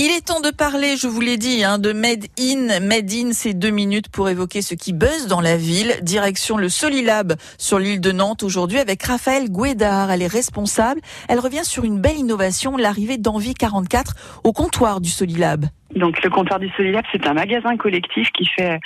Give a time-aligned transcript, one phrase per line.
[0.00, 2.78] Il est temps de parler, je vous l'ai dit, hein, de Made in.
[2.78, 5.96] Made in, c'est deux minutes pour évoquer ce qui buzz dans la ville.
[6.02, 10.12] Direction le Solilab sur l'île de Nantes aujourd'hui avec Raphaël Guédard.
[10.12, 11.00] Elle est responsable.
[11.28, 14.14] Elle revient sur une belle innovation, l'arrivée d'Envie 44
[14.44, 15.66] au comptoir du Solilab.
[15.94, 18.78] Donc le comptoir du Solilab, c'est un magasin collectif qui fait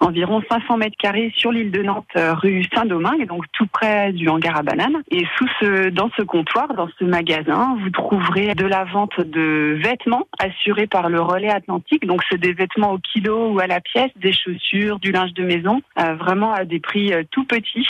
[0.00, 4.28] environ 500 mètres carrés sur l'île de Nantes, euh, rue Saint-Domingue, donc tout près du
[4.28, 5.02] hangar à bananes.
[5.10, 9.78] Et sous ce, dans ce comptoir, dans ce magasin, vous trouverez de la vente de
[9.82, 12.06] vêtements assurés par le relais atlantique.
[12.06, 15.44] Donc c'est des vêtements au kilo ou à la pièce, des chaussures, du linge de
[15.44, 17.88] maison, euh, vraiment à des prix euh, tout petits.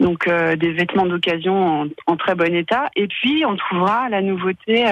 [0.00, 2.88] Donc des vêtements d'occasion en, très bon état.
[2.96, 4.84] Et puis on trouvera la nouveauté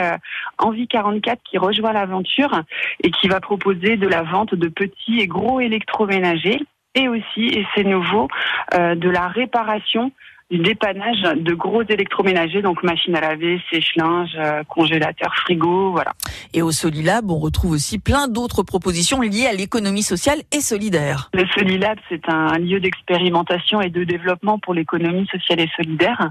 [0.59, 2.62] Envie 44 qui rejoint l'aventure
[3.10, 6.60] qui va proposer de la vente de petits et gros électroménagers.
[6.95, 8.28] Et aussi, et c'est nouveau,
[8.74, 10.10] euh, de la réparation
[10.51, 16.13] du dépannage de gros électroménagers, donc machines à laver, sèche-linge, euh, congélateur, frigo, voilà.
[16.53, 21.31] Et au Solilab, on retrouve aussi plein d'autres propositions liées à l'économie sociale et solidaire.
[21.34, 26.31] Le Solilab, c'est un lieu d'expérimentation et de développement pour l'économie sociale et solidaire.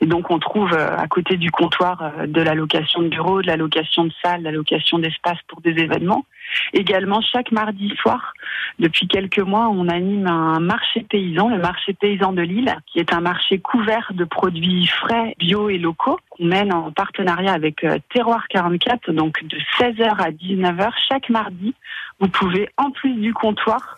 [0.00, 3.40] Et donc, on trouve euh, à côté du comptoir euh, de la location de bureaux,
[3.40, 6.24] de la location de salles, de la location d'espace pour des événements.
[6.72, 8.34] Également, chaque mardi soir,
[8.78, 13.12] depuis quelques mois, on anime un marché paysan, le marché paysan de Lille, qui est
[13.12, 17.98] un marché couvert de produits frais, bio et locaux qu'on mène en partenariat avec euh,
[18.12, 21.74] Terroir 44, donc de 16h à 19h chaque mardi.
[22.20, 23.96] Vous pouvez, en plus du comptoir,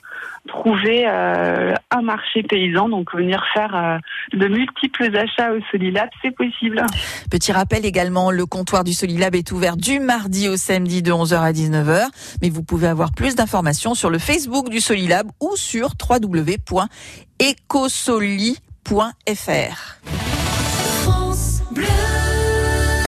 [0.48, 3.98] trouver euh, un marché paysan, donc venir faire euh,
[4.36, 6.84] de multiples achats au Solilab, c'est possible.
[7.30, 11.36] Petit rappel également, le comptoir du Solilab est ouvert du mardi au samedi de 11h
[11.36, 12.06] à 19h,
[12.42, 16.82] mais vous pouvez avoir plus d'informations sur le Facebook du Solilab ou sur www.ecosoli.fr.
[21.02, 22.11] France Bleu